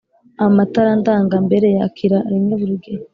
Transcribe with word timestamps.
Amatara 0.45 0.91
ndangambere 0.99 1.67
yakira 1.77 2.17
rimwe 2.31 2.53
buri 2.59 2.75
gihe 2.83 3.01